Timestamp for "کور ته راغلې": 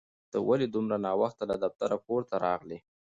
2.05-2.79